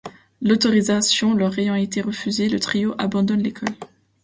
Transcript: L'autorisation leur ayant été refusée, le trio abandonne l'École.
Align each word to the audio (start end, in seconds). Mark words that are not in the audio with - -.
L'autorisation 0.41 1.35
leur 1.35 1.59
ayant 1.59 1.75
été 1.75 2.01
refusée, 2.01 2.49
le 2.49 2.59
trio 2.59 2.95
abandonne 2.97 3.43
l'École. 3.43 3.69